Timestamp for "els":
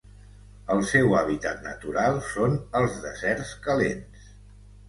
2.81-2.99